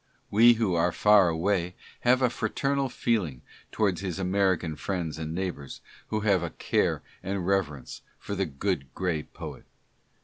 We 0.31 0.53
who 0.53 0.73
are 0.73 0.91
far 0.91 1.29
away 1.29 1.75
have 1.99 2.23
a 2.23 2.31
fraternal 2.31 2.89
feeling 2.89 3.43
towards 3.71 4.01
his 4.01 4.17
American 4.17 4.75
friends 4.75 5.19
and 5.19 5.35
neighbors 5.35 5.79
who 6.07 6.21
have 6.21 6.41
a 6.41 6.49
care 6.49 7.03
and 7.21 7.45
reverence 7.45 8.01
for 8.17 8.33
the 8.33 8.47
Good 8.47 8.95
Gray 8.95 9.21
Poet. 9.21 9.65